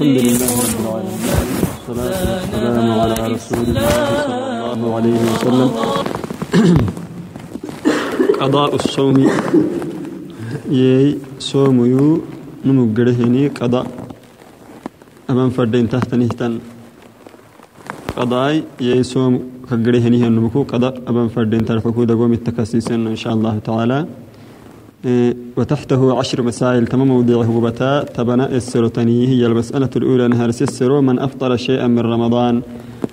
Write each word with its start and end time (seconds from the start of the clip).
الحمد 0.00 0.16
لله 0.16 0.48
رب 0.48 0.80
العالمين. 0.80 1.20
والصلاة 1.28 2.40
والسلام 2.40 2.88
على 3.04 3.14
رسول 3.36 3.58
الله 3.68 3.88
صلى 4.64 4.72
الله 4.72 4.92
عليه 4.96 5.16
وسلم. 5.28 5.70
قضاء 8.40 8.70
الصوم. 8.80 9.16
يي 10.72 11.20
صوم 11.36 11.76
يو 11.84 12.24
نمقرهني 12.64 13.52
قضاء. 13.60 13.86
أمام 15.30 15.48
فردين 15.52 15.84
تحت 15.92 16.10
نهتن 16.16 16.52
قضاء 18.16 18.52
يي 18.80 19.04
صوم 19.04 19.32
كقرهني 19.68 20.18
هنمكو 20.24 20.60
قضاء. 20.64 20.94
أمام 21.12 21.28
فردين 21.28 21.68
ترفكو 21.68 22.08
دقوم 22.08 22.32
التكسيسين 22.40 23.04
إن 23.04 23.20
شاء 23.20 23.36
الله 23.36 23.54
تعالى. 23.68 23.98
وتحته 25.56 26.18
عشر 26.18 26.42
مسائل 26.42 26.86
تم 26.86 26.98
موضعه 26.98 27.60
بتا 27.60 28.04
تبنى 28.04 28.56
السرطني 28.56 29.28
هي 29.28 29.46
المسألة 29.46 29.90
الأولى 29.96 30.28
نهر 30.28 30.48
السر 30.48 31.00
من 31.00 31.18
أفطر 31.18 31.56
شيئا 31.56 31.86
من 31.86 31.98
رمضان 31.98 32.62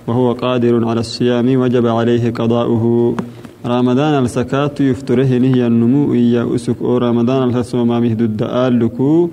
وهو 0.07 0.31
قادر 0.31 0.87
على 0.87 0.99
الصيام 0.99 1.55
وجب 1.55 1.87
عليه 1.87 2.31
قضاؤه. 2.31 3.15
رمضان 3.65 4.23
السكات 4.23 4.81
يفتره 4.81 5.23
نهي 5.23 5.67
النمو. 5.67 6.13
إيا 6.13 6.55
أسك. 6.55 6.81
أو 6.81 6.97
رمضان 6.97 7.49
الحسوما 7.49 7.99
مهد 7.99 8.21
الدآل 8.21 8.79
لكو 8.79 9.29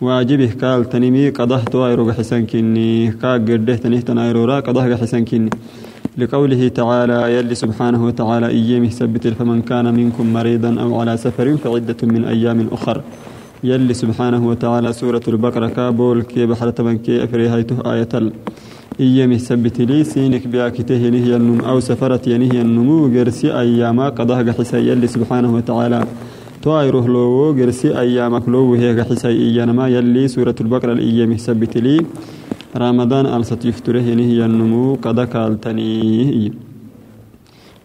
واجبه 0.00 0.50
قال 0.62 0.88
تنمي. 0.88 1.30
قضاه 1.30 1.64
توائر 1.72 2.12
حسن 2.12 2.46
كني. 2.46 3.10
كا 3.10 3.32
قرده 3.32 3.76
تنه 3.76 4.00
تنايرورا 4.00 4.60
قضاه 4.60 4.96
حسن 4.96 5.24
كني. 5.24 5.50
لقوله 6.18 6.68
تعالى 6.68 7.36
يلي 7.36 7.54
سبحانه 7.54 8.04
وتعالى 8.04 8.46
إيامه 8.46 8.90
سبت 8.90 9.28
فمن 9.28 9.62
كان 9.62 9.94
منكم 9.94 10.32
مريضا 10.32 10.80
أو 10.80 11.00
على 11.00 11.16
سفر 11.16 11.56
فعدة 11.56 11.96
من 12.02 12.24
أيام 12.24 12.68
أخر. 12.72 13.02
يلي 13.64 13.94
سبحانه 13.94 14.48
وتعالى 14.48 14.92
سورة 14.92 15.20
البقرة 15.28 15.68
كابول 15.68 16.22
كي 16.22 16.46
بحر 16.46 16.70
تبن 16.70 16.96
كي 16.98 17.24
أفريهايته 17.24 17.92
آية 17.92 18.08
إيامه 19.00 19.38
سبت 19.38 19.80
لي 19.80 20.04
سينك 20.04 20.46
بأكته 20.46 21.08
نهي 21.08 21.36
النم 21.36 21.60
أو 21.60 21.80
سفرت 21.80 22.26
ينهي 22.26 22.60
النمو 22.60 23.06
قرسي 23.14 23.58
أياما 23.60 24.08
قضاه 24.08 24.52
حسا 24.52 24.78
يلي 24.78 25.06
سبحانه 25.06 25.54
وتعالى 25.54 26.06
توائره 26.62 27.06
لو 27.06 27.54
قرسي 27.58 27.98
أيامك 27.98 28.48
لو 28.48 28.74
هي 28.74 29.04
حسا 29.04 29.28
إيانما 29.28 29.88
يلي 29.88 30.28
سورة 30.28 30.54
البقرة 30.60 30.92
الإيامه 30.92 31.36
سبت 31.36 31.76
لي 31.76 32.00
رمضان 32.76 33.26
ألست 33.26 33.64
يفتره 33.64 34.00
هي 34.00 34.44
النمو 34.44 34.94
قد 35.04 35.20
كالتني. 35.20 36.52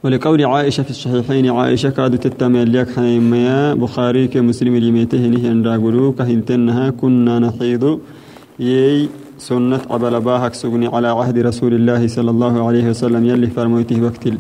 ولقول 0.04 0.46
عائشة 0.46 0.84
في 0.84 0.90
الصحيحين 0.90 1.50
عائشة 1.50 1.90
كادوا 1.90 2.18
تتمل 2.18 2.74
لك 2.74 2.90
حيميا 2.96 3.74
بخاري 3.74 4.28
كمسلم 4.28 4.76
لميته 4.78 5.28
نهي 5.28 5.52
أن 5.52 5.62
راقلو 5.68 6.12
كهنتنها 6.18 6.90
كنا 6.90 7.40
نحيض. 7.40 8.00
يي 8.60 9.10
سنة 9.38 9.82
عبل 9.90 10.20
باهك 10.22 10.54
سقني 10.54 10.88
على 10.88 11.08
عهد 11.08 11.38
رسول 11.40 11.74
الله 11.74 12.08
صلى 12.08 12.30
الله 12.30 12.68
عليه 12.68 12.86
وسلم 12.90 13.26
يلي 13.26 13.48
فرموته 13.48 14.04
وقتل 14.04 14.38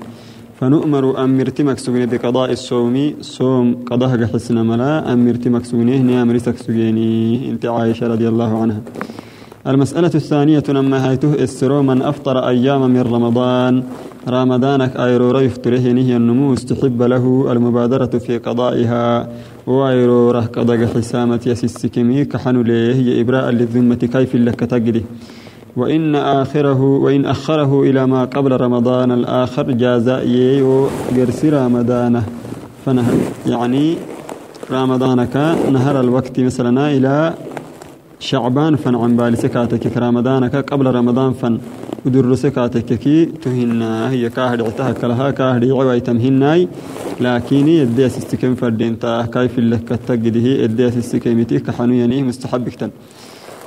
فنؤمر 0.59 1.23
أمرت 1.23 1.61
مكسوغني 1.61 2.05
بقضاء 2.05 2.52
الصوم 2.52 3.14
صوم 3.22 3.76
قضاء 3.89 4.26
حسنا 4.33 4.64
ملا 4.64 5.14
أمرت 5.14 5.48
مكسوغني 5.48 5.98
هني 5.98 6.22
أمرتك 6.22 6.58
سوغيني 6.58 7.50
انت 7.50 7.66
عائشة 7.66 8.08
رضي 8.08 8.28
الله 8.28 8.61
عنها. 8.61 8.81
المسألة 9.67 10.12
الثانية 10.16 10.64
لما 10.70 11.12
هيته 11.12 11.34
السرو 11.34 11.81
من 11.84 12.02
أفطر 12.02 12.48
أيام 12.48 12.90
من 12.90 13.02
رمضان. 13.02 13.84
رمضانك 14.28 14.95
أيرو 14.98 15.40
يفطره 15.40 15.78
نهي 15.78 16.17
النمو 16.17 16.54
استحب 16.54 17.02
له 17.02 17.52
المبادرة 17.52 18.17
في 18.17 18.38
قضائها. 18.38 19.30
وأيرو 19.67 20.32
ره 20.32 20.39
قضاء 20.39 20.86
حسامة 20.86 21.39
يسسكمي 21.45 22.26
كحنو 22.26 22.62
ليه 22.62 23.22
إبراء 23.22 23.50
للذمة 23.50 23.95
كيف 23.95 24.36
لك 24.36 24.59
تجده. 24.59 25.02
وإن 25.78 26.16
آخره 26.16 26.82
وإن 26.82 27.26
أخره 27.26 27.84
إلى 27.84 28.08
ما 28.08 28.26
قبل 28.26 28.62
رمضان 28.62 29.12
الآخر 29.12 29.72
جاز 29.72 30.09
يو 30.09 30.88
قرسي 31.16 31.50
رمضانه. 31.50 32.23
فنهر 32.86 33.14
يعني 33.45 33.95
رمضانك 34.71 35.55
نهر 35.71 36.00
الوقت 36.00 36.39
مثلا 36.39 36.92
إلى 36.98 37.33
شعبان 38.21 38.76
فن 38.76 38.95
عن 38.95 39.17
بالي 39.17 39.36
سكاتك 39.36 39.98
رمضانك 39.98 40.55
قبل 40.55 40.86
رمضان 40.86 41.33
فن 41.33 41.58
ودر 42.05 42.36
سكاتك 42.36 42.86
كي 42.86 43.26
تهنا. 43.26 44.11
هي 44.11 44.30
كاهد 44.30 44.61
عتها 44.61 44.92
كلها 44.92 45.32
كاهد 45.32 45.64
عوي 45.71 45.99
تمهناي. 45.99 46.67
لكن 47.21 47.67
يديس 47.67 48.17
استكم 48.17 48.55
فردين 48.55 48.99
تا 48.99 49.26
كيف 49.33 49.59
لك 49.59 49.89
تجده 50.08 50.48
يديس 50.64 50.98
استكمتي 50.98 51.59
كحنو 51.59 51.93
يعني 51.93 52.23
مستحب 52.23 52.70
كتن 52.70 52.89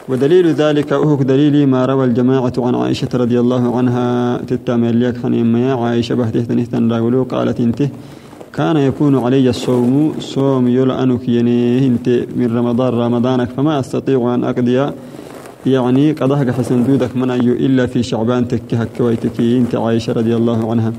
ودليل 0.08 0.46
ذلك 0.46 0.92
أهك 0.92 1.22
دليلي 1.22 1.66
ما 1.66 1.86
روى 1.86 2.04
الجماعة 2.04 2.52
عن 2.58 2.74
عائشة 2.74 3.08
رضي 3.14 3.40
الله 3.40 3.76
عنها. 3.76 4.36
تتامل 4.36 5.08
لك 5.08 5.16
حنين 5.22 5.46
ما 5.46 5.72
عائشة 5.72 6.14
بهته 6.14 6.44
تنهتن 6.44 6.92
قالت 7.32 7.60
انته 7.60 7.88
كان 8.56 8.76
يكون 8.76 9.18
علي 9.18 9.48
الصوم 9.50 10.14
صوم 10.20 10.68
يلعنك 10.68 11.28
يعني 11.28 11.86
انت 11.86 12.08
من 12.36 12.56
رمضان 12.56 12.94
رمضانك 12.94 13.48
فما 13.56 13.80
أستطيع 13.80 14.34
أن 14.34 14.44
أقضي. 14.44 14.90
يعني 15.66 16.12
قضاك 16.12 16.50
حسن 16.50 16.84
دودك 16.84 17.16
من 17.16 17.30
أي 17.30 17.40
إلا 17.40 17.86
في 17.86 18.02
شعبان 18.02 18.48
تكهك 18.48 18.88
كويتكي 18.98 19.58
انت 19.58 19.74
عائشة 19.74 20.12
رضي 20.12 20.36
الله 20.36 20.70
عنها. 20.70 20.92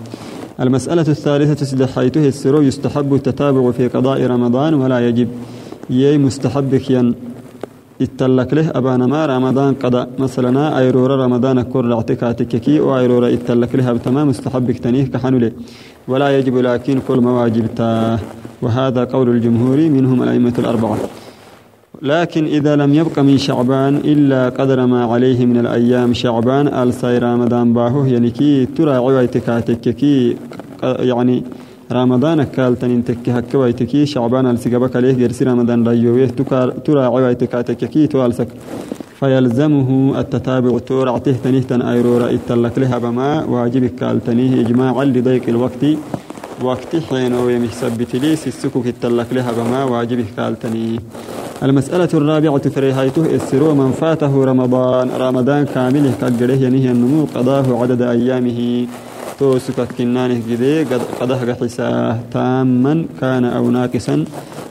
المسألة 0.59 1.01
الثالثة 1.01 1.65
سدحيته 1.65 2.27
السرو 2.27 2.61
يستحب 2.61 3.13
التتابع 3.13 3.71
في 3.71 3.87
قضاء 3.87 4.25
رمضان 4.25 4.73
ولا 4.73 5.07
يجب. 5.07 5.27
يي 5.89 6.17
مستحبك 6.17 6.89
ين 6.91 7.15
اتلك 8.01 8.53
له 8.53 8.71
أبانا 8.75 9.05
ما 9.05 9.25
رمضان 9.25 9.73
قضاء 9.73 10.09
مثلا 10.19 10.79
أيرورا 10.79 11.25
رمضان 11.25 11.61
كر 11.61 11.93
اعتكاتككي 11.93 12.79
وأيرورا 12.79 13.27
اتلك 13.33 13.75
لها 13.75 13.93
بتمام 13.93 14.27
مستحبك 14.27 14.77
تنيه 14.77 15.05
كحنولي. 15.05 15.51
ولا 16.07 16.37
يجب 16.37 16.57
لكن 16.57 16.99
كل 17.07 17.17
ما 17.17 17.31
واجبته 17.31 18.19
وهذا 18.61 19.03
قول 19.03 19.29
الجمهور 19.29 19.77
منهم 19.77 20.23
الأئمة 20.23 20.53
الأربعة. 20.59 20.97
لكن 22.01 22.45
إذا 22.45 22.75
لم 22.75 22.93
يبق 22.93 23.19
من 23.19 23.37
شعبان 23.37 23.95
إلا 23.95 24.49
قدر 24.49 24.85
ما 24.85 25.05
عليه 25.05 25.45
من 25.45 25.57
الأيام 25.57 26.13
شعبان 26.13 26.67
آل 26.67 26.93
ساي 26.93 27.17
رمضان 27.17 27.73
باهو 27.73 28.05
يعني 28.05 28.29
كي 28.31 28.65
ترى 28.65 28.93
عويتك 28.93 29.79
كي 29.79 30.37
يعني 30.83 31.43
رمضان 31.91 32.43
كالتن 32.43 32.91
انتكي 32.91 33.31
هكويتكي 33.31 34.05
شعبان 34.05 34.45
السيقبك 34.45 34.95
عليه 34.95 35.13
جرسي 35.13 35.43
رمضان 35.45 35.87
ريويه 35.87 36.31
ترى 36.85 37.03
عويتك 37.03 37.71
كي 37.93 38.07
توالسك. 38.07 38.47
فيلزمه 39.25 40.19
التتابع 40.19 40.77
تورع 40.79 41.17
تهتنيه 41.17 41.61
تن 41.61 41.81
أيرورا 41.81 42.27
إتلك 42.35 42.75
لها 42.77 42.97
بما 42.97 43.43
واجبك 43.53 43.95
كالتنيه 43.99 44.61
إجماعا 44.61 45.05
لضيق 45.05 45.45
الوقت. 45.47 45.83
وقت 46.61 46.91
حين 47.09 47.33
ويمحسبت 47.33 48.15
لي 48.15 48.35
سسكك 48.35 48.85
إتلك 48.87 49.29
لها 49.31 49.51
بما 49.57 49.83
واجبك 49.83 50.25
كالتنيه. 50.37 50.99
المسألة 51.63 52.11
الرابعة 52.13 52.69
فريهايته 52.75 53.25
السرو 53.35 53.75
من 53.75 53.91
فاته 53.91 54.33
رمضان. 54.51 55.07
رمضان 55.25 55.65
كامله 55.75 56.13
كقره 56.21 56.59
ينهي 56.65 56.91
النمو 56.91 57.25
قضاه 57.35 57.67
عدد 57.81 58.01
أيامه. 58.01 58.87
توسكت 59.39 59.89
كنانه 59.97 60.39
قدي 60.49 60.83
قضاه 61.19 61.53
حساه 61.61 62.19
تاما 62.33 63.05
كان 63.21 63.45
أو 63.45 63.71
ناقصا 63.71 64.25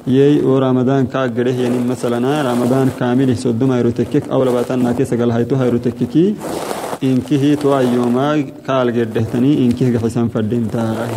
يي 0.07 0.43
أو 0.43 0.59
رمضان 0.59 1.07
كا 1.07 1.27
غره 1.37 1.51
يعني 1.51 1.79
مثلا 1.89 2.53
رمضان 2.53 2.91
كامل 3.01 3.37
سدوم 3.37 3.71
ايرو 3.73 3.91
تكك 3.91 4.29
أو 4.29 4.45
لباتن 4.45 4.79
ناكي 4.85 5.05
سغل 5.05 5.31
هايتو 5.31 5.57
هايرو 5.57 5.79
تككي 5.79 6.35
إنكي 7.03 7.57
تو 7.57 7.79
يوما 7.79 8.47
قال 8.69 8.87
غدهتني 9.01 9.53
إنكي 9.65 9.99
حسن 9.99 10.29
فدينتا 10.29 11.09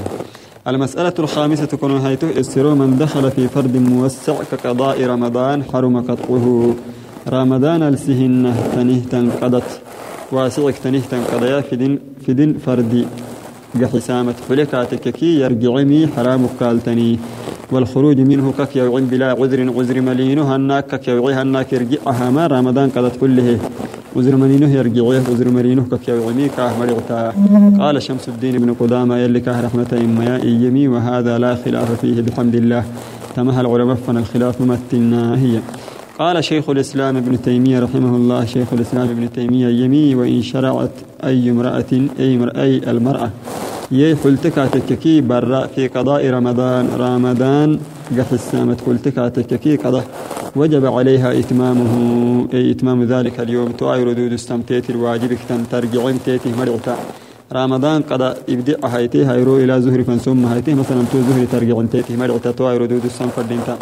المسألة 0.68 1.14
الخامسة 1.20 1.66
تكون 1.66 1.92
هايتو 1.92 2.28
السرو 2.28 2.76
من 2.76 2.98
دخل 2.98 3.32
في 3.32 3.48
فرد 3.48 3.76
موسع 3.78 4.36
كقضاء 4.52 5.04
رمضان 5.04 5.64
حرم 5.64 5.96
قطعه. 6.02 6.76
رمضان 7.28 7.82
السهن 7.84 8.54
تنه 8.74 9.02
تنقضت 9.12 9.70
واسعك 10.32 10.78
تنه 10.84 11.02
تنقضيا 11.12 11.62
في 11.62 11.76
دين 11.76 12.00
في 12.26 12.34
دين 12.34 12.58
فردي. 12.66 13.06
قحسامة 13.82 14.36
فلكاتك 14.50 15.10
كي 15.10 15.40
يرجعمي 15.40 16.08
حرام 16.16 16.48
قالتني 16.60 17.20
والخروج 17.72 18.20
منه 18.20 18.54
كك 18.58 18.76
يوعين 18.76 19.06
بلا 19.06 19.30
عذر 19.32 19.60
عذر 19.78 20.02
ملينه 20.02 20.56
هناك 20.56 20.86
كك 20.86 21.08
يوعي 21.08 21.34
هناك 21.34 21.74
يرجعها 21.74 22.30
ما 22.30 22.48
رمضان 22.48 22.90
قدت 22.90 23.16
كله. 23.22 23.60
عذر 24.16 24.36
ملينه 24.36 24.70
يرجعيه 24.70 25.24
عذر 25.30 25.50
ملينه 25.50 25.84
كك 25.92 26.08
يوعمي 26.10 26.50
كاه 26.58 26.72
مرعتا 26.80 27.34
قال 27.80 28.02
شمس 28.02 28.30
الدين 28.30 28.58
بن 28.58 28.74
قدامة 28.74 29.18
يلي 29.18 29.40
كاه 29.40 29.62
رحمة 29.66 29.92
إما 30.06 30.38
يمي 30.38 30.88
وهذا 30.88 31.38
لا 31.38 31.56
خلاف 31.56 32.02
فيه 32.02 32.22
بحمد 32.22 32.56
الله. 32.56 32.84
تمهل 33.36 33.66
العلماء 33.66 33.96
فن 33.96 34.18
الخلاف 34.18 34.62
ممتنا 34.62 35.40
هي. 35.42 35.60
قال 36.20 36.44
شيخ 36.44 36.70
الإسلام 36.70 37.18
ابن 37.18 37.42
تيمية 37.42 37.80
رحمه 37.80 38.16
الله 38.16 38.46
شيخ 38.46 38.74
الإسلام 38.74 39.10
ابن 39.10 39.32
تيمية 39.32 39.68
يمي 39.68 40.16
وإن 40.16 40.42
شرعت 40.42 40.92
أي 41.24 41.50
امرأة 41.52 41.86
أي, 42.20 42.50
أي 42.56 42.92
المرأة 42.92 43.30
يي 43.92 44.16
حلتك 44.16 44.56
تككي 44.74 45.22
برا 45.22 45.68
في 45.68 45.88
قضاء 45.88 46.30
رمضان. 46.30 46.86
رمضان 47.06 47.80
قحسامة 48.18 48.78
حلتك 48.86 49.18
تككي 49.36 49.76
قضاء. 49.76 50.06
وجب 50.56 50.86
عليها 50.86 51.40
إتمامه. 51.40 51.94
أي 52.54 52.72
إتمام 52.72 53.04
ذلك 53.04 53.40
اليوم. 53.40 53.72
تؤير 53.72 54.14
دود 54.14 54.34
استمتيت 54.34 54.90
الواجب 54.90 55.34
كتن 55.34 55.62
ترجعين 55.72 56.20
تيتي 56.26 56.52
مرعتا 56.60 56.96
رمضان 57.54 58.02
قد 58.02 58.22
إبدع 58.50 58.88
هايتي 58.88 59.24
هايرو 59.26 59.58
إلى 59.58 59.82
زهر 59.82 60.04
فنسوم 60.04 60.46
هايتي 60.46 60.74
مثلا 60.74 61.04
تو 61.12 61.18
زهر 61.22 61.46
ترجعين 61.52 61.90
تيتي 61.90 62.18
مرعتا 62.18 62.52
تؤير 62.52 62.86
دود 62.86 63.06
استمفردينتا 63.06 63.78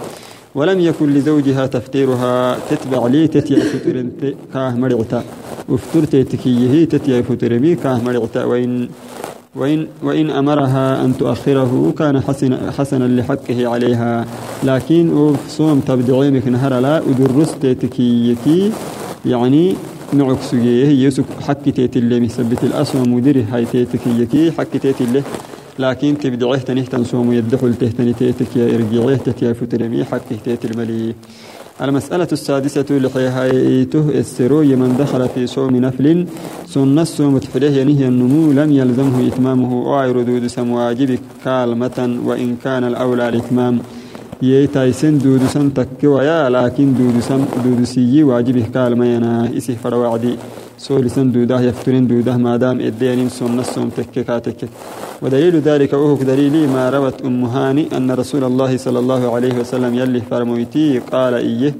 ولم 0.56 0.80
يكن 0.80 1.13
لزوجها 1.13 1.66
تفتيرها 1.68 2.58
تتبع 2.69 3.08
لي 3.08 3.28
تتيا 3.28 3.60
فترين 3.60 4.12
كاه 4.54 4.75
مرعتا 4.75 5.24
وفتر 5.69 6.04
تيتكيه 6.04 6.86
تتيا 6.86 7.22
فترمي 7.22 7.75
كاه 7.75 8.01
مرعتا 8.04 8.44
وإن 8.44 8.90
وإن, 9.56 9.88
وإن 10.04 10.30
أمرها 10.30 11.06
أن 11.06 11.18
تؤخره 11.18 11.94
كان 11.98 12.22
حسن 12.22 12.72
حسنا 12.72 13.22
لحقه 13.22 13.68
عليها. 13.68 14.25
لكن 14.63 15.36
صوم 15.48 15.80
تبدعيمك 15.80 16.48
نهر 16.48 16.80
لا 16.80 17.02
ودرس 17.02 17.56
تيتكيكي 17.62 18.72
يعني 19.25 19.75
نعك 20.13 20.42
سجيه 20.42 21.07
يسك 21.07 21.25
حق 21.48 21.63
تيت 21.63 21.98
اللي 21.98 22.19
مثبت 22.19 22.63
الأسوى 22.63 23.02
مدير 23.07 23.46
هاي 23.52 23.66
تيتكيكي 23.66 24.52
حق 24.52 24.63
تيت 24.63 25.02
اللي. 25.02 25.24
لكن 25.80 26.18
تبدعيه 26.18 26.58
تنه 26.58 26.81
تنسوم 26.81 27.34
يدخل 27.34 27.75
تهتني 27.75 28.13
تيتك 28.13 28.56
يا 28.56 28.75
إرجعيه 28.75 29.16
تتيا 29.16 29.54
فترمي 29.54 30.06
حق 30.06 30.28
تيت 30.46 30.66
الملي. 30.66 31.16
المسألة 31.81 32.27
السادسة 32.31 32.86
لحيهايته 32.89 34.10
السروي 34.10 34.75
من 34.75 34.95
دخل 35.00 35.30
في 35.30 35.48
صوم 35.48 35.75
نفل 35.75 36.27
سنة 36.66 37.01
الصوم 37.01 37.38
تحريه 37.38 37.81
ينهي 37.81 38.07
النمو 38.07 38.51
لم 38.51 38.72
يلزمه 38.72 39.27
إتمامه 39.27 39.72
أو 40.04 40.12
ردود 40.12 40.48
سم 40.48 40.72
واجب 40.72 41.19
كالمة 41.45 42.19
وإن 42.25 42.56
كان 42.63 42.83
الأولى 42.83 43.30
الإتمام. 43.30 43.80
يتايسن 44.42 45.18
دود 45.18 45.44
سم 45.54 45.69
تكويا 45.69 46.50
لكن 46.50 46.94
دود 46.94 47.19
سم 47.19 47.45
دود 47.63 47.83
سي 47.83 48.24
واجبه 48.24 48.66
كالما 48.74 49.06
ينا 49.16 49.57
إسه 49.57 49.75
فروعدي 49.83 50.36
سول 50.77 51.12
سن 51.12 51.31
دوده 51.31 51.60
يفترين 51.62 52.07
دوده 52.07 52.38
ما 52.38 52.57
دام 52.57 52.80
إدين 52.81 53.30
سنة 53.30 53.62
الصوم 53.62 53.89
تككاتك 53.89 54.69
ودليل 55.22 55.56
ذلك 55.60 55.94
أوهك 55.94 56.22
دليلي 56.24 56.68
ما 56.68 56.90
روت 56.90 57.22
أم 57.22 57.46
هاني 57.46 57.98
أن 57.98 58.12
رسول 58.12 58.44
الله 58.44 58.78
صلى 58.78 59.00
الله 59.00 59.36
عليه 59.36 59.60
وسلم 59.60 59.96
يلي 59.96 60.22
فرمويتي 60.22 61.00
قال 61.00 61.34
إيه 61.34 61.74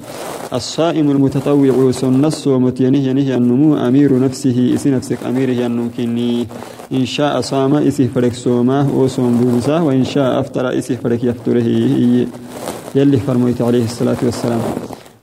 الصائم 0.54 1.12
المتطوع 1.12 1.92
سنة 1.92 2.28
الصوم 2.28 2.74
ينهي 2.80 3.10
ينهي 3.10 3.36
النمو 3.36 3.78
أمير 3.78 4.20
نفسه 4.20 4.72
إسي 4.76 4.90
نفسك 4.90 5.18
أميره 5.26 5.66
النمكني 5.66 6.48
إن 6.92 7.06
شاء 7.06 7.42
صام 7.42 7.76
إسي 7.76 8.08
فرك 8.08 8.34
صومه 8.34 9.00
وصوم 9.00 9.38
بوساه 9.38 9.84
وإن 9.84 10.04
شاء 10.04 10.40
أفطر 10.40 10.78
إسي 10.78 10.98
فرك 10.98 11.24
يفطره. 11.24 11.68
يلي 12.96 13.18
فرمويت 13.18 13.62
عليه 13.62 13.84
الصلاة 13.84 14.18
والسلام. 14.24 14.62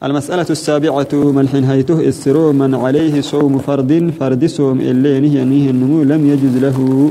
المسألة 0.04 0.46
السابعة 0.50 1.12
من 1.12 1.48
حين 1.48 1.64
هيته 1.64 2.00
السرو 2.00 2.52
من 2.52 2.74
عليه 2.74 3.20
صوم 3.20 3.58
فرد 3.58 4.12
فرد 4.20 4.46
صوم 4.46 4.80
اللي 4.80 5.20
نهي 5.20 5.44
نهي 5.44 5.70
النمو 5.70 6.02
لم 6.02 6.30
يجوز 6.30 6.56
له. 6.56 7.10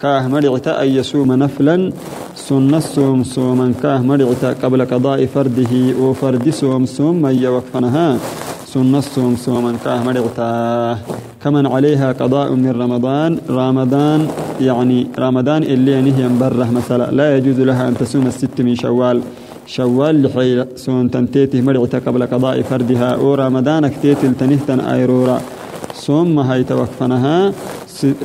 كاه 0.00 0.28
مرعتا 0.28 0.82
أن 0.82 0.88
يصوم 0.88 1.32
نفلا 1.32 1.92
سنة 2.34 2.78
صوم 2.78 3.24
صوما. 3.24 3.74
كاه 3.82 4.00
مرعتا 4.00 4.52
قبل 4.62 4.84
قضاء 4.84 5.26
فرده 5.26 5.72
وفرد 6.00 6.50
صوم 6.50 6.86
صوم 6.86 7.22
من 7.22 7.34
يوقفنها 7.42 8.18
سنة 8.66 9.00
صوم 9.00 9.36
صوما 9.36 9.76
كاه 9.84 10.02
مرعتا 10.04 10.98
كمن 11.44 11.66
عليها 11.66 12.12
قضاء 12.12 12.48
من 12.52 12.70
رمضان 12.70 13.38
رمضان 13.50 14.28
يعني 14.60 15.06
رمضان 15.18 15.62
اللي 15.62 16.00
نهي 16.00 16.28
برة 16.40 16.70
مثلا. 16.70 17.10
لا 17.12 17.36
يجوز 17.36 17.60
لها 17.60 17.88
أن 17.88 17.94
تصوم 17.96 18.26
الست 18.26 18.60
من 18.60 18.74
شوال. 18.74 19.20
شوال 19.66 20.22
لحي 20.22 20.64
سون 20.76 21.10
تنتيته 21.10 21.60
مرعتا 21.60 21.98
قبل 21.98 22.26
قضاء 22.26 22.62
فردها. 22.62 23.08
أو 23.20 23.34
رمضان 23.34 23.88
كتيتل 23.88 24.34
تنهتن 24.40 24.80
ايرورا 26.10 26.24
صوم 26.24 26.38
هاي 26.38 26.64
توقفنها 26.64 27.52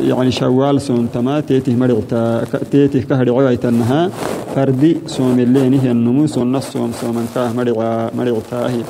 يعني 0.02 0.32
شوال 0.32 0.82
سون 0.82 1.08
تما 1.14 1.40
تيته 1.40 1.76
مرعتا 1.76 2.44
تيته 2.72 3.02
كهر 3.10 3.30
عويتنها 3.30 4.10
فردي 4.56 4.98
صوم 5.08 5.40
اللي 5.40 5.70
نهي 5.70 5.92
النمو 5.92 6.28
صوم 6.28 6.60
صوم 6.60 7.28
كاه 7.36 7.54
مرعا 7.54 8.10
مرعتا 8.18 8.70
هي 8.70 8.82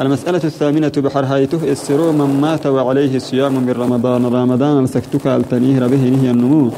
المسألة 0.00 0.44
الثامنة 0.44 0.92
بحر 0.96 1.24
هايته 1.24 1.72
السرو 1.72 2.12
من 2.12 2.40
مات 2.40 2.66
وعليه 2.66 3.16
الصيام 3.16 3.54
من 3.54 3.72
رمضان. 3.72 4.26
رمضان 4.26 4.84
لسكتك 4.84 5.26
التنيه 5.26 5.80
به 5.86 6.02
نهي 6.14 6.30
النمو. 6.30 6.70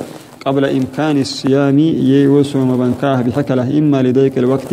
قبل 0.47 0.65
إمكان 0.65 1.21
الصيام 1.21 1.79
يوسوم 1.79 2.77
بنكاه 2.77 3.23
بحكله 3.23 3.79
إما 3.79 4.03
لضيق 4.03 4.39
الوقت 4.39 4.73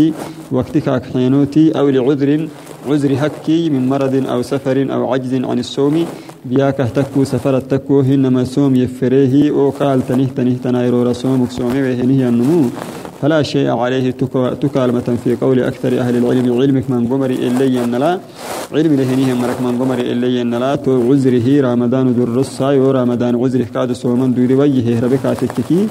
وقتك 0.51 0.87
حينوتي 1.13 1.71
أو 1.79 1.89
لعذر 1.89 2.47
عذر 2.89 3.11
هكي 3.21 3.69
من 3.69 3.89
مرض 3.89 4.15
أو 4.33 4.41
سفر 4.41 4.77
أو 4.93 5.13
عجز 5.13 5.33
عن 5.33 5.59
الصوم. 5.59 6.05
بياك 6.45 6.77
تكو 6.77 7.24
سفر 7.24 7.59
تكو 7.59 8.00
هنما 8.00 8.44
صوم 8.44 8.75
يفريه 8.75 9.51
أو 9.51 9.69
قال 9.69 10.07
تنه 10.07 10.27
تنه 10.38 10.56
تنايرو 10.63 11.03
رسومك 11.03 11.51
صومي 11.51 11.81
وهنه 11.81 12.30
النمو 12.30 12.69
فلا 13.21 13.42
شيء 13.44 13.69
عليه 13.69 14.12
تكالمة 14.62 15.18
في 15.24 15.36
قول 15.42 15.59
أكثر 15.59 16.00
أهل 16.00 16.15
العلم. 16.18 16.62
علمك 16.62 16.89
من 16.89 17.07
قمر 17.07 17.30
إلي 17.30 17.83
أن 17.83 17.95
لا 17.95 18.19
علم 18.74 18.94
لهنيه 18.95 19.33
مرك 19.33 19.62
من 19.62 19.77
قمر 19.81 20.00
إلي 20.00 20.42
أن 20.42 20.53
لا 20.56 20.75
تو 20.75 21.12
عذره 21.12 21.47
رمضان 21.68 22.07
در 22.18 22.39
الصاي 22.39 22.80
ورمضان 22.80 23.36
عذره 23.36 23.68
كاد 23.74 23.92
صومن 23.92 24.33
دور 24.33 24.51
وجهه 24.62 25.00
ربك 25.03 25.24
تككي 25.42 25.88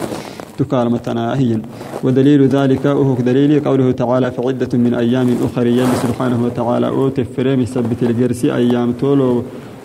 تكالمة 0.58 1.06
ناهيا 1.14 1.58
ودليل 2.04 2.42
ذلك 2.46 2.86
أهك 2.86 3.20
دليل 3.20 3.64
قوله 3.64 3.90
تعالى 3.90 4.30
في 4.30 4.40
عدة 4.46 4.78
من 4.78 4.94
أيام 4.94 5.28
أخرى 5.46 5.86
سبحانه 6.02 6.44
وتعالى 6.44 6.88
أو 6.88 7.08
تفريم 7.08 7.60
يثبت 7.60 8.02
الجرسي 8.02 8.54
أيام 8.54 8.92
تولو 8.92 9.42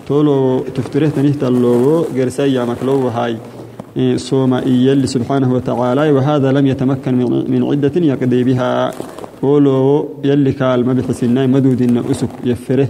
تولو 0.10 0.60
تفتره 0.76 1.08
تنهت 1.16 1.44
اللو 1.44 2.06
جرسي 2.16 2.44
أيامك 2.44 2.82
لو 2.84 3.08
هاي. 3.08 3.38
صوم 4.18 4.54
يلي 4.66 5.08
سبحانه 5.08 5.54
وتعالى 5.54 6.12
وهذا 6.12 6.52
لم 6.52 6.66
يتمكن 6.68 7.14
من 7.54 7.62
عدة 7.70 7.96
يقضي 8.12 8.44
بها. 8.44 8.92
ولو 9.42 10.10
يلي 10.24 10.52
قال 10.52 10.86
ما 10.86 10.94
بحسنا 10.94 11.48
مدود 11.48 11.82
إن 11.82 11.98
أسك 12.12 12.30
يفره 12.52 12.88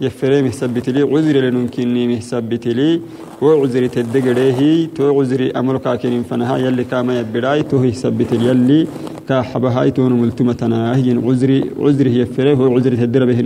يفره 0.00 0.40
مثبت 0.48 0.86
لي 0.94 1.02
عذر 1.12 1.36
لنمكنني 1.44 2.02
مثبت 2.14 2.66
لي 2.78 3.00
وعذر 3.42 3.86
تدقره 3.86 4.60
تو 4.96 5.04
عذر 5.20 5.40
أمرك 5.60 5.86
كن 6.02 6.22
فنها. 6.30 6.56
يلي 6.64 6.84
كما 6.84 7.12
يبراي 7.20 7.62
تو 7.62 7.82
يثبت 7.84 8.32
يلي 8.32 8.86
كحبهاي 9.28 9.90
تون 9.90 10.12
ملتمتنا 10.22 10.96
هي 10.96 11.08
عذر 11.26 11.50
عذر 11.84 12.06
يفره 12.06 12.60
وعذر 12.60 12.92
تدر 12.94 13.22
به 13.30 13.40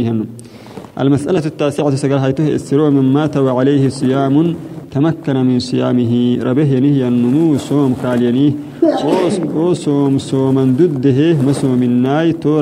المسألة 1.00 1.46
التاسعة 1.46 1.94
سقال 1.94 2.18
هايته 2.18 2.48
السرور 2.48 2.90
من 2.90 3.12
مات 3.12 3.36
وعليه 3.36 3.88
صيام 3.88 4.54
تمكن 4.90 5.36
من 5.36 5.58
صيامه. 5.58 6.38
ربه 6.42 6.62
ينهي 6.62 7.08
النمو 7.08 7.56
صوم 7.56 7.94
كالينيه 8.02 8.52
أو 9.56 9.74
صوم 9.74 10.18
صوما 10.18 10.64
ضده 10.78 11.20
مسوم 11.42 11.82
الناي 11.82 12.32
تو 12.32 12.58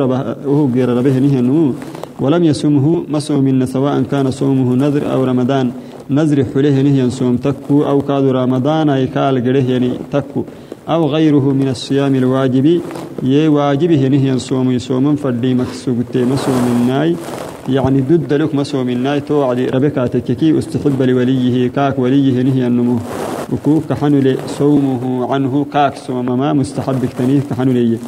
غير 0.74 0.88
ربه 0.88 1.16
ينهي 1.16 1.38
النمو. 1.38 1.72
ولم 2.20 2.44
يصومه 2.44 3.04
مسوم 3.08 3.64
سواء 3.66 4.02
كان 4.02 4.30
صومه 4.30 4.68
نذر 4.74 5.12
أو 5.12 5.24
رمضان. 5.24 5.70
نذر 6.10 6.44
حليه 6.54 6.82
نهي 6.82 7.10
صوم 7.10 7.36
تكو 7.36 7.84
أو 7.84 8.00
كاد 8.00 8.24
رمضان 8.24 8.88
أي 8.88 9.06
كال 9.06 9.34
غره 9.46 9.70
يعني 9.72 9.90
تكو 10.12 10.44
أو 10.88 11.06
غيره 11.06 11.46
من 11.52 11.68
الصيام 11.68 12.14
الواجب 12.14 12.80
يي 13.22 13.48
واجبه 13.48 14.08
نهي 14.08 14.38
صوم 14.38 14.78
صوم 14.78 15.16
فدي 15.16 15.54
مكسوغتي 15.54 16.24
مسوم 16.24 16.64
الناي. 16.76 17.16
يعني 17.68 18.00
ضد 18.00 18.32
لك 18.32 18.54
مسو 18.54 18.84
من 18.84 19.02
ناي 19.02 19.20
توعد 19.20 19.58
ربكا 19.60 20.06
تككي 20.06 20.58
استحب 20.58 21.02
لوليه 21.02 21.68
كاك 21.68 21.98
وليه 21.98 22.42
نهي 22.42 22.66
النمو. 22.66 22.98
وكوك 23.52 23.82
كحنل 23.90 24.36
صومه 24.46 25.32
عنه 25.32 25.66
كاك 25.72 25.96
صوم 25.96 26.38
ما 26.38 26.52
مستحب 26.52 27.04
كتنيه 27.06 27.40
كحنل 27.50 27.98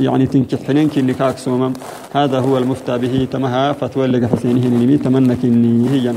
يعني 0.00 0.26
تنكح 0.26 0.58
حنينك 0.66 0.98
اللي 0.98 1.14
كاك 1.14 1.38
صوم 1.38 1.72
هذا 2.12 2.38
هو 2.38 2.58
المفتى 2.58 2.98
به 2.98 3.28
تمها 3.30 3.72
فتوى 3.72 4.06
لك 4.06 4.24
حسينه 4.24 4.66
نمي 4.66 4.96
تمنك 4.96 5.44
هي 5.92 6.14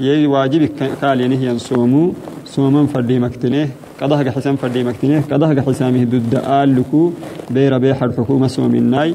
يي 0.00 0.26
واجب 0.26 0.70
قال 1.02 1.30
نهي 1.30 1.58
صومو. 1.58 2.12
صوما 2.46 2.86
فردي 2.86 3.18
مكتنيه 3.18 3.68
قضاها 4.00 4.30
حسام 4.30 4.56
فردي 4.56 4.84
مكتنيه 4.84 5.24
قضاها 5.30 5.62
حسامه 5.62 6.04
ضد 6.04 6.34
آل 6.34 6.76
لكو 6.76 7.12
بير 7.50 7.78
بيح 7.78 8.02
الحكومة 8.02 8.46
صوم 8.46 8.74
الناي. 8.74 9.14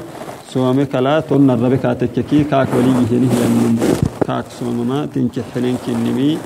سوامي 0.52 0.84
كلا 0.84 1.20
تون 1.20 1.50
الربك 1.50 1.84
تككي 2.00 2.44
كاك 2.44 2.68
ولي 2.76 2.90
هني 3.10 3.28
يمن 3.42 3.78
كاك 4.26 4.44
سومما 4.60 5.06
تنكح 5.06 5.42
حنين 5.54 5.76
كنمي 5.86 6.38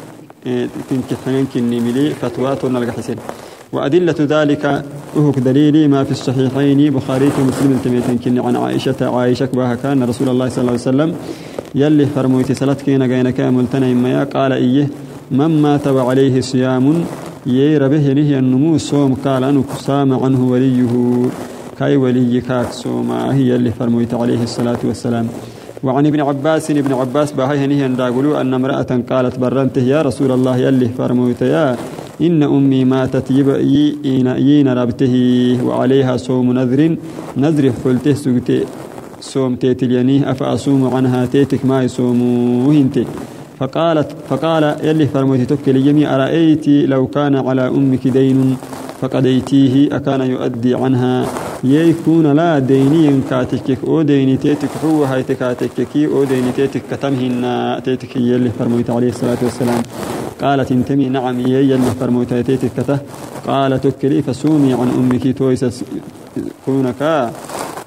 تنكح 0.91 1.19
حنين 1.27 1.47
كنمي 1.55 1.93
لي 1.93 2.11
فتوى 2.11 2.57
تون 2.57 2.77
الحسين 2.77 3.17
وأدلة 3.73 4.15
ذلك 4.21 4.65
أهك 5.17 5.39
دليلي 5.39 5.89
ما 5.89 6.05
في 6.05 6.11
الصحيحين 6.11 6.91
بخاري 6.91 7.31
ومسلم 7.41 7.81
تميتن 7.85 8.19
كن 8.19 8.39
عن 8.39 8.57
عائشة 8.57 9.01
عائشة 9.17 9.49
بها 9.53 9.75
كان 9.75 10.03
رسول 10.03 10.29
الله 10.29 10.49
صلى 10.49 10.61
الله 10.61 10.73
عليه 10.73 10.81
وسلم 10.91 11.15
يلي 11.75 12.07
فرمويتي 12.07 12.55
سلت 12.55 12.83
كينا 12.83 13.05
قينا 13.05 13.31
كاملتنا 13.31 13.87
إما 13.93 14.25
قال 14.25 14.53
إيه 14.53 14.89
من 15.31 15.63
مات 15.63 15.87
وعليه 15.87 16.41
صيام 16.41 17.05
يي 17.47 17.77
ربه 17.79 18.13
نهي 18.13 18.39
النمو 18.39 18.79
صوم 18.79 19.15
قال 19.25 19.45
أنه 19.45 19.65
سام 19.87 20.13
عنه 20.13 20.41
وليه. 20.53 20.93
كاي 21.79 21.97
ولي 21.97 22.41
كاك 22.41 22.73
سوما 22.73 23.35
هي 23.35 23.57
اللي 23.57 23.71
فرميت 23.71 24.15
عليه 24.15 24.43
الصلاة 24.43 24.79
والسلام. 24.85 25.27
وعن 25.83 26.07
ابن 26.07 26.21
عباس 26.21 26.71
ابن 26.71 26.93
عباس 26.93 27.33
باهي 27.33 27.65
هنيه 27.65 27.87
أن 27.87 28.01
أن 28.41 28.55
امرأة 28.55 29.03
قالت 29.11 29.39
برنته 29.39 29.83
يا 29.83 30.03
رسول 30.03 30.33
الله 30.33 30.57
يلي 30.57 30.89
فرموت 30.89 31.43
يا 31.43 31.77
إن 32.21 32.43
أمي 32.43 32.85
ماتت 32.85 33.31
يين 33.31 34.69
ربته 34.69 35.15
وعليها 35.65 36.17
صوم 36.17 36.53
نذر 36.53 36.97
نذر 37.37 37.73
حلته 37.85 38.15
سجته 38.15 38.61
صوم 39.21 39.57
تيتلينيه 39.57 40.31
أفأصوم 40.31 40.95
عنها 40.95 41.27
تيتك 41.27 41.67
ما 41.67 41.83
يصوموه 41.83 42.75
انت 42.75 42.99
فقالت 43.59 44.17
فقال 44.29 44.77
يلي 44.83 45.07
فرموتي 45.07 45.45
تكلي 45.45 45.83
جميع 45.83 46.15
أرأيت 46.15 46.69
لو 46.69 47.07
كان 47.07 47.37
على 47.37 47.69
أمك 47.69 48.09
دين 48.09 48.57
فقديتيه 49.01 49.97
أكان 49.97 50.21
يؤدي 50.21 50.75
عنها 50.75 51.27
يكون 51.65 52.27
لا 52.33 52.59
ديني 52.59 53.21
كاتكك 53.31 53.79
أو 53.87 54.03
ديني 54.03 54.37
تيتك 54.37 54.69
هو 54.85 55.05
هاي 55.05 55.23
تكاتكك 55.23 55.97
أو 55.97 56.25
ديني 56.25 56.53
تيتك 56.57 56.83
كتمهن 56.91 57.81
تيتك 57.85 58.17
يلي 58.17 58.51
فرموت 58.59 58.91
عليه 58.91 59.09
الصلاة 59.09 59.39
والسلام. 59.43 59.83
قالت 60.43 60.73
انتمي 60.73 61.09
نعم 61.09 61.41
يلي 61.41 61.79
فرموت 62.01 62.35
تيتك 62.35 62.71
كته. 62.77 62.99
قالت 63.47 63.87
تكلي 63.87 64.23
فسومي 64.23 64.73
عن 64.75 64.89
أمك 64.99 65.39
تويس 65.39 65.85
كونك 66.67 67.31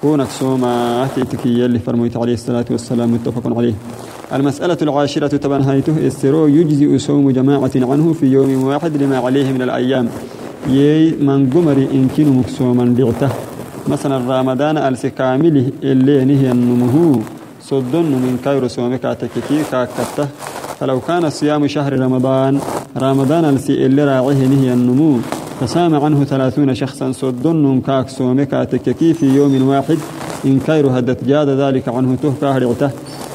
كونك 0.02 0.30
سوما 0.30 1.08
تيتك 1.16 1.46
يلي 1.46 1.80
فرموت 1.80 2.18
عليه 2.18 2.34
الصلاة 2.34 2.66
والسلام 2.72 3.12
متفق 3.14 3.58
عليه. 3.58 3.74
المسألة 4.34 4.78
العاشرة 4.82 5.38
تبنهيته 5.38 6.08
استرو 6.08 6.48
يجزئ 6.48 6.98
صوم 6.98 7.32
جماعة 7.32 7.72
عنه 7.76 8.14
في 8.14 8.26
يوم 8.26 8.64
واحد 8.64 9.04
لما 9.04 9.18
عليه 9.18 9.52
من 9.52 9.62
الأيام. 9.62 10.10
يي 10.70 11.12
من 11.12 11.50
قمر 11.50 11.78
إن 11.94 12.08
كنوا 12.18 12.34
مكسوما 12.34 12.86
دعته 12.86 13.30
مثلا 13.92 14.18
رمضان 14.40 14.78
السكامله 14.78 15.66
اللي 15.84 16.26
نهي 16.26 16.52
النمه 16.52 17.20
صدن 17.62 18.08
من 18.24 18.40
كير 18.44 18.68
سومك 18.68 19.02
تككي 19.02 19.64
كاكتة. 19.72 20.28
فلو 20.80 21.00
كان 21.00 21.30
صيام 21.30 21.68
شهر 21.68 22.00
رمضان 22.00 22.60
رمضان 22.98 23.46
السي 23.46 23.86
اللي 23.86 24.04
راعيه 24.06 24.48
نهي 24.48 24.74
النمو. 24.74 25.20
فسام 25.60 25.96
عنه 25.96 26.24
ثلاثون 26.24 26.76
شخصا 26.76 27.12
صدن 27.12 27.82
كاك 27.88 28.10
سومك 28.10 28.52
تككي 28.72 29.14
في 29.14 29.26
يوم 29.26 29.68
واحد. 29.68 29.98
إن 30.46 30.60
كير 30.60 30.86
هدت 31.00 31.24
جاد 31.24 31.50
ذلك 31.50 31.90
عنه 31.90 32.16
تهكا 32.24 32.50
هرعته 32.58 32.90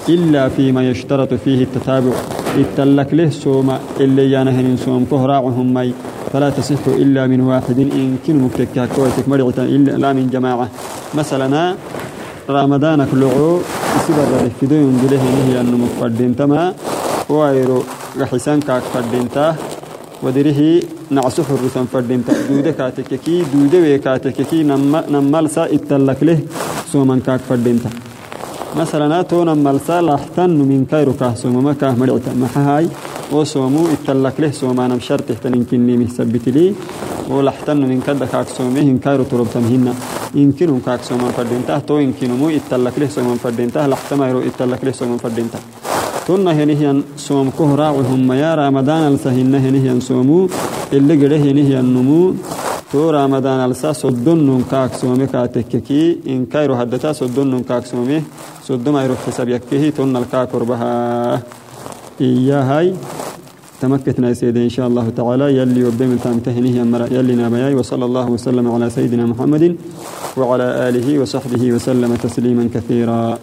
إلا 0.09 0.49
فيما 0.49 0.91
يشترط 0.91 1.35
فيه 1.35 1.63
التتابع. 1.65 2.15
اتلك 2.59 3.15
له 3.15 3.31
سوما 3.31 3.79
اللي 4.01 4.31
يانهن 4.31 4.77
سوم 4.77 5.07
كهراعهم 5.11 5.75
مي. 5.75 5.93
فلا 6.33 6.51
تصح 6.51 6.83
إلا 6.87 7.27
من 7.27 7.41
واحد. 7.41 7.79
إن 7.79 8.19
كن 8.27 8.37
مكتكا 8.45 8.87
كويتك 8.97 9.29
مرعتا 9.29 9.63
إلا 9.63 9.93
لا 10.03 10.13
من 10.13 10.27
جماعة. 10.35 10.69
مثلا 11.15 11.75
رمضان 12.51 13.01
كله 13.11 13.61
يسبر 13.97 14.31
في 14.61 14.67
دون 14.67 14.95
دله 15.03 15.23
نهي 15.35 15.61
أنه 15.61 15.77
مفردين. 15.85 16.37
تما 16.37 16.75
وايرو 17.29 17.83
غحسان 18.19 18.61
كاك 18.61 18.83
فردينتا 18.95 19.57
ودره 20.23 20.61
نعسح 21.11 21.47
الرسم 21.51 21.85
فردينتا 21.93 22.33
دودة 22.49 22.71
كاتككي 22.71 23.45
دودة 23.55 23.79
ويكاتككي 23.79 24.63
نمالسا 25.11 25.65
اتلك 25.75 26.21
له 26.23 26.39
سوما 26.93 27.21
كاك 27.27 27.41
فردينتا 27.49 27.91
مثلا 28.77 29.23
تونا 29.23 29.55
ملسا 29.55 30.01
لحتن 30.07 30.51
من 30.51 30.87
كايرو 30.91 31.13
كاه 31.21 31.35
سوما 31.35 31.61
ما 31.61 31.73
كاه 31.81 31.95
مرعتا 32.01 32.33
محاي 32.43 32.87
وسومو 33.33 33.83
اتلك 33.95 34.41
له 34.41 34.51
سوما 34.51 34.89
نم 34.89 35.01
شرط 35.01 35.29
تنين 35.43 35.65
كني 35.71 35.97
مثبت 35.97 36.49
لي. 36.49 36.75
ولحتن 37.31 37.77
من 37.91 38.01
كدا 38.07 38.27
كاك 38.27 38.49
سومي 38.49 38.81
هن 38.81 38.99
كايرو 38.99 39.25
ترب 39.31 39.47
تمهنا 39.55 39.95
يمكنهم 40.35 40.81
كاك 40.87 41.03
سوما 41.03 41.29
فردينتا. 41.37 41.79
تو 41.79 41.99
يمكنهم 41.99 42.43
اتلك 42.59 42.99
له 42.99 43.09
سوما 43.09 43.35
فردينتا. 43.43 43.87
لحتما 43.91 44.29
يرو 44.29 44.41
اتلك 44.49 44.85
له 44.85 44.93
سوما 44.93 45.17
فردينتا. 45.19 45.59
تنا 46.27 46.53
هنيهن 46.59 47.03
سوم 47.17 47.51
كهرا 47.59 47.89
وهم 47.97 48.33
يا 48.33 48.55
رمضان 48.55 49.15
السهن 49.15 49.55
هنيهن 49.55 50.01
سومو. 50.01 50.49
اللي 50.93 51.15
قده 51.21 51.37
هنيهن 51.37 51.85
نمو. 51.95 52.35
تو 52.93 53.11
رمضان 53.11 53.71
السا 53.71 53.93
صدن 53.93 54.39
نون 54.47 54.63
كاك 54.71 54.95
سومي 54.95 55.27
كاتككي 55.27 56.19
إن 56.29 56.47
كايرو 56.47 56.77
حدتا 56.77 57.13
صدن 57.13 57.47
نون 57.47 57.63
كاك 57.63 57.87
سومي 57.87 58.23
صدن 58.63 58.93
ما 58.93 59.17
حساب 59.27 59.49
يكيه 59.49 59.91
تن 59.91 60.17
الكاكر 60.17 60.63
بها 60.63 61.43
إياهاي. 62.21 62.95
تمكتنا 63.81 64.35
سيدي 64.35 64.65
إن 64.65 64.69
شاء 64.69 64.87
الله 64.87 65.09
تعالى. 65.17 65.57
يلي 65.57 65.85
وبي 65.85 66.07
من 66.07 66.21
تامتهنه 66.25 66.83
أمرا 66.83 67.07
يلي 67.13 67.35
نابياي. 67.35 67.75
وصلى 67.75 68.05
الله 68.05 68.31
وسلم 68.31 68.71
على 68.71 68.91
سيدنا 68.91 69.27
محمد 69.27 69.77
وعلى 70.37 70.89
آله 70.89 71.19
وصحبه 71.19 71.73
وسلم 71.73 72.15
تسليما 72.15 72.69
كثيرا. 72.75 73.39